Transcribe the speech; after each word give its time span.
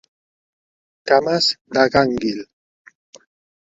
Cames 1.11 1.51
de 1.77 1.87
gànguil. 1.97 2.45